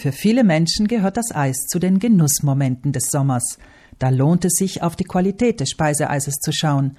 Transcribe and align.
Für 0.00 0.12
viele 0.12 0.44
Menschen 0.44 0.88
gehört 0.88 1.18
das 1.18 1.30
Eis 1.30 1.66
zu 1.66 1.78
den 1.78 1.98
Genussmomenten 1.98 2.90
des 2.90 3.08
Sommers. 3.10 3.58
Da 3.98 4.08
lohnt 4.08 4.46
es 4.46 4.54
sich, 4.54 4.82
auf 4.82 4.96
die 4.96 5.04
Qualität 5.04 5.60
des 5.60 5.68
Speiseeises 5.68 6.36
zu 6.36 6.52
schauen. 6.52 6.96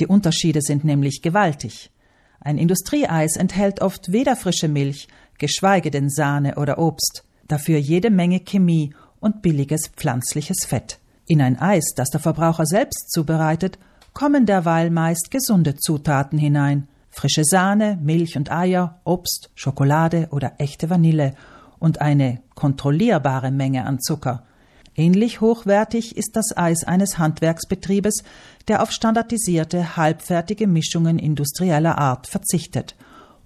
Die 0.00 0.08
Unterschiede 0.08 0.60
sind 0.60 0.82
nämlich 0.82 1.22
gewaltig. 1.22 1.92
Ein 2.40 2.58
Industrieeis 2.58 3.36
enthält 3.36 3.80
oft 3.80 4.10
weder 4.10 4.34
frische 4.34 4.66
Milch, 4.66 5.06
geschweige 5.38 5.92
denn 5.92 6.10
Sahne 6.10 6.56
oder 6.56 6.80
Obst, 6.80 7.22
dafür 7.46 7.78
jede 7.78 8.10
Menge 8.10 8.40
Chemie 8.40 8.94
und 9.20 9.42
billiges 9.42 9.86
pflanzliches 9.86 10.64
Fett. 10.66 10.98
In 11.28 11.40
ein 11.40 11.56
Eis, 11.56 11.92
das 11.94 12.10
der 12.10 12.18
Verbraucher 12.18 12.66
selbst 12.66 13.12
zubereitet, 13.12 13.78
kommen 14.12 14.44
derweil 14.44 14.90
meist 14.90 15.30
gesunde 15.30 15.76
Zutaten 15.76 16.36
hinein. 16.36 16.88
Frische 17.10 17.44
Sahne, 17.44 17.96
Milch 18.02 18.36
und 18.36 18.50
Eier, 18.50 18.98
Obst, 19.04 19.50
Schokolade 19.54 20.26
oder 20.32 20.54
echte 20.58 20.90
Vanille 20.90 21.36
und 21.80 22.00
eine 22.00 22.40
kontrollierbare 22.54 23.50
Menge 23.50 23.84
an 23.84 23.98
Zucker. 24.00 24.44
Ähnlich 24.94 25.40
hochwertig 25.40 26.16
ist 26.16 26.36
das 26.36 26.56
Eis 26.56 26.84
eines 26.84 27.18
Handwerksbetriebes, 27.18 28.22
der 28.68 28.82
auf 28.82 28.92
standardisierte, 28.92 29.96
halbfertige 29.96 30.66
Mischungen 30.66 31.18
industrieller 31.18 31.98
Art 31.98 32.28
verzichtet, 32.28 32.94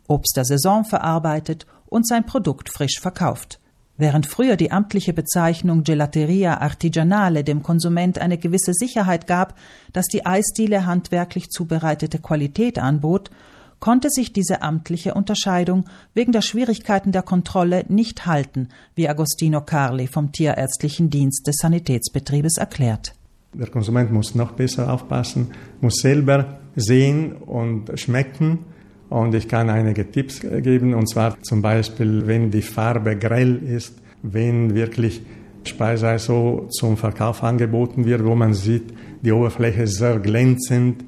Obst 0.08 0.36
der 0.36 0.44
Saison 0.44 0.84
verarbeitet 0.84 1.66
und 1.86 2.06
sein 2.06 2.26
Produkt 2.26 2.70
frisch 2.70 3.00
verkauft. 3.00 3.60
Während 3.96 4.26
früher 4.26 4.56
die 4.56 4.72
amtliche 4.72 5.12
Bezeichnung 5.12 5.84
Gelateria 5.84 6.58
Artigianale 6.60 7.44
dem 7.44 7.62
Konsument 7.62 8.18
eine 8.18 8.38
gewisse 8.38 8.74
Sicherheit 8.74 9.28
gab, 9.28 9.54
dass 9.92 10.06
die 10.06 10.26
Eisdiele 10.26 10.84
handwerklich 10.84 11.50
zubereitete 11.50 12.18
Qualität 12.18 12.80
anbot, 12.80 13.30
konnte 13.80 14.10
sich 14.10 14.32
diese 14.32 14.62
amtliche 14.62 15.14
Unterscheidung 15.14 15.84
wegen 16.14 16.32
der 16.32 16.42
Schwierigkeiten 16.42 17.12
der 17.12 17.22
Kontrolle 17.22 17.84
nicht 17.88 18.26
halten, 18.26 18.68
wie 18.94 19.08
Agostino 19.08 19.60
Carli 19.60 20.06
vom 20.06 20.32
Tierärztlichen 20.32 21.10
Dienst 21.10 21.46
des 21.46 21.56
Sanitätsbetriebes 21.56 22.56
erklärt. 22.56 23.14
Der 23.52 23.68
Konsument 23.68 24.12
muss 24.12 24.34
noch 24.34 24.52
besser 24.52 24.92
aufpassen, 24.92 25.52
muss 25.80 25.96
selber 25.96 26.58
sehen 26.74 27.32
und 27.32 27.98
schmecken. 27.98 28.60
Und 29.10 29.34
ich 29.34 29.48
kann 29.48 29.70
einige 29.70 30.10
Tipps 30.10 30.40
geben, 30.40 30.94
und 30.94 31.08
zwar 31.08 31.40
zum 31.42 31.62
Beispiel, 31.62 32.26
wenn 32.26 32.50
die 32.50 32.62
Farbe 32.62 33.16
grell 33.16 33.56
ist, 33.56 33.94
wenn 34.22 34.74
wirklich 34.74 35.22
Speisei 35.62 36.18
so 36.18 36.66
zum 36.70 36.96
Verkauf 36.96 37.42
angeboten 37.42 38.04
wird, 38.04 38.24
wo 38.24 38.34
man 38.34 38.54
sieht, 38.54 38.92
die 39.22 39.32
Oberfläche 39.32 39.82
ist 39.82 39.98
sehr 39.98 40.18
glänzend, 40.18 41.04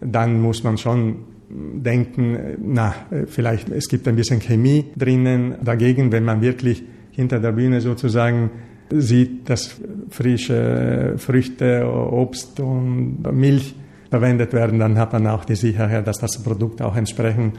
dann 0.00 0.40
muss 0.40 0.64
man 0.64 0.78
schon 0.78 1.24
denken, 1.52 2.56
na, 2.62 2.94
vielleicht 3.26 3.68
es 3.68 3.88
gibt 3.88 4.08
ein 4.08 4.16
bisschen 4.16 4.40
Chemie 4.40 4.86
drinnen. 4.96 5.56
Dagegen, 5.62 6.12
wenn 6.12 6.24
man 6.24 6.40
wirklich 6.40 6.82
hinter 7.10 7.40
der 7.40 7.52
Bühne 7.52 7.80
sozusagen 7.80 8.50
sieht, 8.90 9.48
dass 9.48 9.80
frische 10.10 11.14
Früchte, 11.18 11.86
Obst 11.86 12.60
und 12.60 13.22
Milch 13.32 13.74
verwendet 14.10 14.52
werden, 14.52 14.78
dann 14.78 14.98
hat 14.98 15.12
man 15.12 15.26
auch 15.26 15.44
die 15.44 15.56
Sicherheit, 15.56 16.06
dass 16.06 16.18
das 16.18 16.42
Produkt 16.42 16.82
auch 16.82 16.96
entsprechend, 16.96 17.58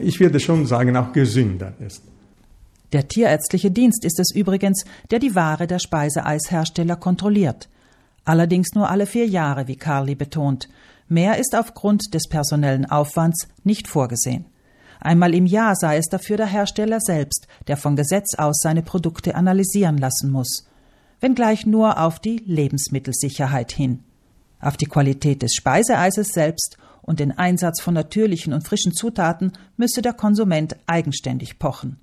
ich 0.00 0.20
würde 0.20 0.40
schon 0.40 0.66
sagen, 0.66 0.96
auch 0.96 1.12
gesünder 1.12 1.72
ist. 1.84 2.02
Der 2.92 3.08
tierärztliche 3.08 3.70
Dienst 3.70 4.04
ist 4.04 4.20
es 4.20 4.34
übrigens, 4.34 4.84
der 5.10 5.18
die 5.18 5.34
Ware 5.34 5.66
der 5.66 5.78
Speiseeishersteller 5.78 6.96
kontrolliert. 6.96 7.68
Allerdings 8.26 8.74
nur 8.74 8.90
alle 8.90 9.06
vier 9.06 9.26
Jahre, 9.26 9.68
wie 9.68 9.76
Carly 9.76 10.16
betont. 10.16 10.68
Mehr 11.08 11.38
ist 11.38 11.54
aufgrund 11.56 12.12
des 12.12 12.28
personellen 12.28 12.84
Aufwands 12.84 13.46
nicht 13.62 13.86
vorgesehen. 13.86 14.46
Einmal 15.00 15.32
im 15.32 15.46
Jahr 15.46 15.76
sei 15.76 15.96
es 15.96 16.06
dafür 16.06 16.36
der 16.36 16.46
Hersteller 16.46 17.00
selbst, 17.00 17.46
der 17.68 17.76
von 17.76 17.94
Gesetz 17.94 18.34
aus 18.34 18.58
seine 18.60 18.82
Produkte 18.82 19.36
analysieren 19.36 19.98
lassen 19.98 20.32
muss, 20.32 20.66
wenngleich 21.20 21.66
nur 21.66 22.00
auf 22.00 22.18
die 22.18 22.42
Lebensmittelsicherheit 22.44 23.70
hin. 23.70 24.00
Auf 24.60 24.76
die 24.76 24.86
Qualität 24.86 25.42
des 25.42 25.54
Speiseeises 25.54 26.30
selbst 26.30 26.78
und 27.02 27.20
den 27.20 27.30
Einsatz 27.30 27.80
von 27.80 27.94
natürlichen 27.94 28.52
und 28.52 28.66
frischen 28.66 28.92
Zutaten 28.92 29.52
müsse 29.76 30.02
der 30.02 30.14
Konsument 30.14 30.76
eigenständig 30.86 31.60
pochen. 31.60 32.00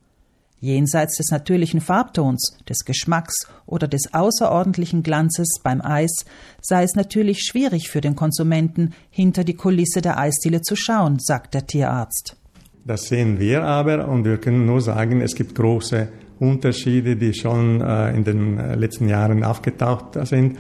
Jenseits 0.63 1.17
des 1.17 1.29
natürlichen 1.29 1.81
Farbtons, 1.81 2.57
des 2.69 2.85
Geschmacks 2.85 3.49
oder 3.65 3.85
des 3.85 4.13
außerordentlichen 4.13 5.03
Glanzes 5.03 5.59
beim 5.61 5.81
Eis 5.81 6.23
sei 6.61 6.83
es 6.83 6.95
natürlich 6.95 7.41
schwierig 7.41 7.89
für 7.89 7.99
den 7.99 8.15
Konsumenten, 8.15 8.93
hinter 9.09 9.43
die 9.43 9.55
Kulisse 9.55 10.01
der 10.01 10.17
Eisdiele 10.17 10.61
zu 10.61 10.77
schauen, 10.77 11.19
sagt 11.19 11.53
der 11.53 11.67
Tierarzt. 11.67 12.37
Das 12.85 13.09
sehen 13.09 13.41
wir 13.41 13.63
aber 13.63 14.07
und 14.07 14.23
wir 14.23 14.37
können 14.37 14.65
nur 14.65 14.79
sagen, 14.79 15.19
es 15.19 15.35
gibt 15.35 15.53
große 15.53 16.07
Unterschiede, 16.39 17.17
die 17.17 17.33
schon 17.33 17.81
äh, 17.81 18.15
in 18.15 18.23
den 18.23 18.57
äh, 18.57 18.75
letzten 18.75 19.09
Jahren 19.09 19.43
aufgetaucht 19.43 20.17
sind. 20.25 20.57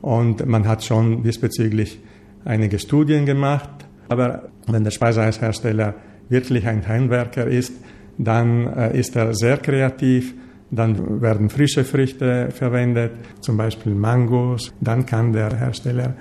Und 0.00 0.46
man 0.46 0.66
hat 0.66 0.82
schon 0.82 1.22
diesbezüglich 1.24 2.00
einige 2.46 2.78
Studien 2.78 3.26
gemacht. 3.26 3.68
Aber 4.08 4.48
wenn 4.66 4.82
der 4.82 4.92
Speiseeishersteller 4.92 5.94
wirklich 6.30 6.66
ein 6.66 6.88
Heimwerker 6.88 7.46
ist, 7.46 7.74
dann 8.18 8.66
äh, 8.66 8.98
ist 8.98 9.16
er 9.16 9.34
sehr 9.34 9.58
kreativ, 9.58 10.34
dann 10.70 11.20
werden 11.20 11.50
frische 11.50 11.84
Früchte 11.84 12.50
verwendet, 12.50 13.12
zum 13.40 13.56
Beispiel 13.56 13.94
Mangos, 13.94 14.72
dann 14.80 15.04
kann 15.04 15.32
der 15.32 15.54
Hersteller 15.54 16.14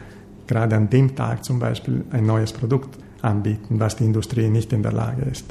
gerade 0.47 0.75
an 0.75 0.90
dem 0.90 1.16
Tag 1.16 1.46
zum 1.46 1.59
Beispiel 1.59 2.03
ein 2.12 2.25
neues 2.25 2.52
Produkt 2.52 2.97
anbieten, 3.22 3.79
was 3.79 3.96
die 3.96 4.03
Industrie 4.03 4.50
nicht 4.50 4.74
in 4.74 4.84
der 4.84 4.91
Lage 4.91 5.24
ist. 5.24 5.46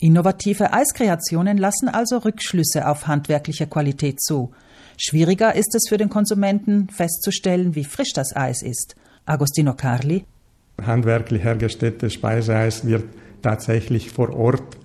Innovative 0.00 0.72
Eiskreationen 0.72 1.58
lassen 1.58 1.88
also 1.88 2.18
Rückschlüsse 2.18 2.88
auf 2.88 3.06
handwerkliche 3.06 3.66
Qualität 3.66 4.20
zu. 4.20 4.52
Schwieriger 4.96 5.54
ist 5.54 5.74
es 5.74 5.88
für 5.88 5.96
den 5.96 6.08
Konsumenten 6.08 6.88
festzustellen, 6.88 7.74
wie 7.74 7.84
frisch 7.84 8.12
das 8.14 8.34
Eis 8.34 8.62
ist. 8.62 8.94
Agostino 9.26 9.74
Carli. 9.74 10.24
Handwerklich 10.80 11.42
hergestelltes 11.42 12.14
Speiseeis 12.14 12.86
wird 12.86 13.04
tatsächlich 13.42 14.10
vor 14.10 14.34
Ort 14.34 14.78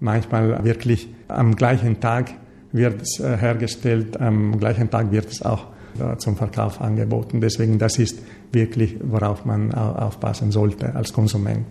manchmal 0.00 0.64
wirklich 0.64 1.08
am 1.28 1.56
gleichen 1.56 2.00
Tag 2.00 2.34
wird 2.72 3.02
es 3.02 3.20
äh, 3.20 3.36
hergestellt, 3.36 4.20
am 4.20 4.58
gleichen 4.58 4.90
Tag 4.90 5.10
wird 5.12 5.30
es 5.30 5.42
auch 5.42 5.66
äh, 5.98 6.16
zum 6.16 6.36
Verkauf 6.36 6.80
angeboten. 6.80 7.40
Deswegen, 7.40 7.78
das 7.78 7.98
ist 7.98 8.18
wirklich, 8.52 8.96
worauf 9.02 9.44
man 9.44 9.72
aufpassen 9.74 10.52
sollte 10.52 10.94
als 10.94 11.12
Konsument. 11.12 11.66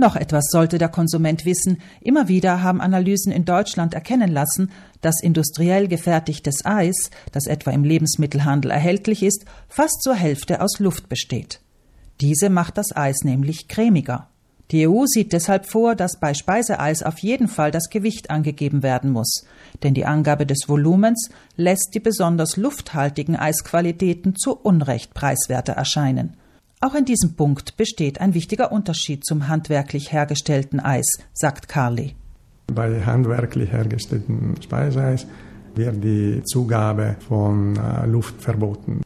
Noch 0.00 0.16
etwas 0.16 0.46
sollte 0.50 0.78
der 0.78 0.88
Konsument 0.88 1.44
wissen. 1.44 1.76
Immer 2.00 2.26
wieder 2.26 2.62
haben 2.62 2.80
Analysen 2.80 3.30
in 3.30 3.44
Deutschland 3.44 3.92
erkennen 3.92 4.30
lassen, 4.30 4.70
dass 5.02 5.22
industriell 5.22 5.88
gefertigtes 5.88 6.64
Eis, 6.64 7.10
das 7.32 7.46
etwa 7.46 7.70
im 7.70 7.84
Lebensmittelhandel 7.84 8.70
erhältlich 8.70 9.22
ist, 9.22 9.44
fast 9.68 10.00
zur 10.02 10.14
Hälfte 10.14 10.62
aus 10.62 10.78
Luft 10.78 11.10
besteht. 11.10 11.60
Diese 12.22 12.48
macht 12.48 12.78
das 12.78 12.96
Eis 12.96 13.24
nämlich 13.24 13.68
cremiger. 13.68 14.28
Die 14.70 14.86
EU 14.86 15.04
sieht 15.06 15.32
deshalb 15.32 15.66
vor, 15.66 15.96
dass 15.96 16.20
bei 16.20 16.32
Speiseeis 16.32 17.02
auf 17.02 17.18
jeden 17.18 17.48
Fall 17.48 17.72
das 17.72 17.90
Gewicht 17.90 18.30
angegeben 18.30 18.84
werden 18.84 19.10
muss, 19.10 19.44
denn 19.82 19.94
die 19.94 20.06
Angabe 20.06 20.46
des 20.46 20.68
Volumens 20.68 21.30
lässt 21.56 21.90
die 21.94 22.00
besonders 22.00 22.56
lufthaltigen 22.56 23.34
Eisqualitäten 23.34 24.36
zu 24.36 24.56
Unrecht 24.56 25.12
preiswerter 25.12 25.72
erscheinen. 25.72 26.36
Auch 26.80 26.94
in 26.94 27.04
diesem 27.04 27.34
Punkt 27.34 27.76
besteht 27.76 28.20
ein 28.20 28.32
wichtiger 28.32 28.70
Unterschied 28.70 29.26
zum 29.26 29.48
handwerklich 29.48 30.12
hergestellten 30.12 30.78
Eis, 30.78 31.18
sagt 31.34 31.68
Carly. 31.68 32.14
Bei 32.72 33.04
handwerklich 33.04 33.72
hergestelltem 33.72 34.54
Speiseeis 34.62 35.26
wird 35.74 36.02
die 36.02 36.42
Zugabe 36.44 37.16
von 37.28 37.76
äh, 37.76 38.06
Luft 38.06 38.40
verboten. 38.40 39.02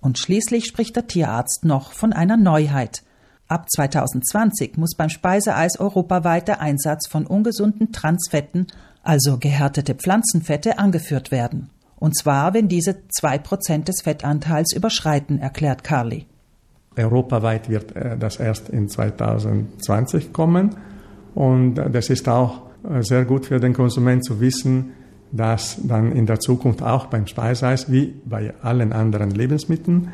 Und 0.00 0.18
schließlich 0.18 0.66
spricht 0.66 0.94
der 0.96 1.06
Tierarzt 1.06 1.64
noch 1.64 1.92
von 1.92 2.12
einer 2.12 2.36
Neuheit. 2.36 3.02
Ab 3.52 3.66
2020 3.70 4.78
muss 4.78 4.94
beim 4.96 5.10
Speiseeis 5.10 5.78
europaweit 5.78 6.48
der 6.48 6.62
Einsatz 6.62 7.06
von 7.06 7.26
ungesunden 7.26 7.92
Transfetten, 7.92 8.66
also 9.02 9.36
gehärtete 9.36 9.94
Pflanzenfette, 9.94 10.78
angeführt 10.78 11.30
werden. 11.30 11.68
Und 11.96 12.16
zwar, 12.16 12.54
wenn 12.54 12.68
diese 12.68 13.06
zwei 13.08 13.36
Prozent 13.36 13.88
des 13.88 14.00
Fettanteils 14.00 14.74
überschreiten, 14.74 15.38
erklärt 15.38 15.84
Carly. 15.84 16.24
Europaweit 16.96 17.68
wird 17.68 17.94
äh, 17.94 18.16
das 18.16 18.36
erst 18.36 18.70
in 18.70 18.88
2020 18.88 20.32
kommen. 20.32 20.74
Und 21.34 21.78
äh, 21.78 21.90
das 21.90 22.08
ist 22.08 22.30
auch 22.30 22.62
äh, 22.90 23.02
sehr 23.02 23.26
gut 23.26 23.44
für 23.44 23.60
den 23.60 23.74
Konsument 23.74 24.24
zu 24.24 24.40
wissen, 24.40 24.94
dass 25.30 25.76
dann 25.82 26.12
in 26.12 26.24
der 26.24 26.40
Zukunft 26.40 26.82
auch 26.82 27.04
beim 27.04 27.26
Speiseeis 27.26 27.92
wie 27.92 28.14
bei 28.24 28.54
allen 28.62 28.94
anderen 28.94 29.30
Lebensmitteln 29.30 30.08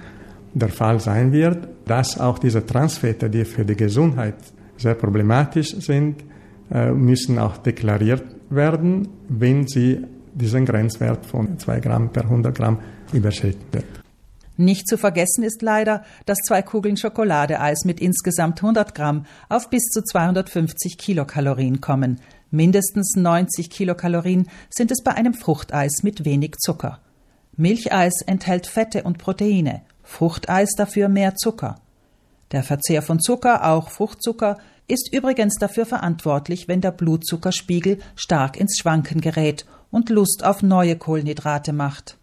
der 0.58 0.69
Fall 0.69 1.00
sein 1.00 1.32
wird, 1.32 1.69
dass 1.87 2.19
auch 2.19 2.38
diese 2.38 2.64
Transfette, 2.64 3.31
die 3.31 3.44
für 3.44 3.64
die 3.64 3.76
Gesundheit 3.76 4.34
sehr 4.76 4.94
problematisch 4.94 5.75
sind, 5.76 6.25
äh, 6.70 6.90
müssen 6.90 7.38
auch 7.38 7.56
deklariert 7.58 8.25
werden, 8.50 9.08
wenn 9.28 9.66
sie 9.66 10.05
diesen 10.34 10.64
Grenzwert 10.64 11.26
von 11.26 11.58
2 11.58 11.81
Gramm 11.81 12.12
per 12.12 12.25
100 12.25 12.55
Gramm 12.55 12.78
überschritten 13.12 13.64
wird. 13.72 13.84
Nicht 14.60 14.88
zu 14.88 14.99
vergessen 14.99 15.44
ist 15.44 15.62
leider, 15.62 16.02
dass 16.26 16.38
zwei 16.38 16.62
Kugeln 16.62 16.96
Schokoladeeis 16.96 17.84
mit 17.84 18.00
insgesamt 18.00 18.61
100 18.61 18.93
Gramm 18.93 19.25
auf 19.49 19.70
bis 19.70 19.84
zu 19.84 20.02
250 20.02 20.99
Kilokalorien 20.99 21.81
kommen. 21.81 22.20
Mindestens 22.50 23.14
90 23.14 23.70
Kilokalorien 23.70 24.49
sind 24.69 24.90
es 24.90 25.02
bei 25.04 25.12
einem 25.12 25.34
Fruchteis 25.34 26.02
mit 26.02 26.25
wenig 26.25 26.56
Zucker. 26.58 26.99
Milcheis 27.56 28.22
enthält 28.26 28.66
Fette 28.66 29.04
und 29.04 29.19
Proteine, 29.19 29.82
Fruchteis 30.08 30.70
dafür 30.75 31.08
mehr 31.08 31.37
Zucker. 31.37 31.76
Der 32.50 32.64
Verzehr 32.64 33.02
von 33.02 33.20
Zucker, 33.20 33.69
auch 33.69 33.90
Fruchtzucker, 33.90 34.56
ist 34.88 35.12
übrigens 35.12 35.56
dafür 35.56 35.84
verantwortlich, 35.84 36.66
wenn 36.66 36.81
der 36.81 36.93
Blutzuckerspiegel 36.93 37.99
stark 38.16 38.56
ins 38.56 38.78
Schwanken 38.78 39.20
gerät 39.20 39.66
und 39.90 40.08
Lust 40.08 40.44
auf 40.44 40.62
neue 40.62 40.96
Kohlenhydrate 40.96 41.72
macht. 41.75 42.16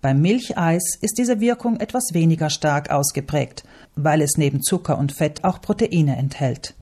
Beim 0.00 0.22
Milcheis 0.22 0.96
ist 1.02 1.18
diese 1.18 1.40
Wirkung 1.40 1.80
etwas 1.80 2.14
weniger 2.14 2.50
stark 2.50 2.90
ausgeprägt, 2.90 3.64
weil 3.96 4.22
es 4.22 4.38
neben 4.38 4.62
Zucker 4.62 4.96
und 4.96 5.12
Fett 5.12 5.42
auch 5.42 5.60
Proteine 5.60 6.16
enthält 6.16 6.72